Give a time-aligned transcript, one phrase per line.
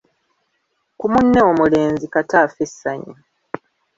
[0.97, 3.13] ku munne omulenzi, kata affe essanyu.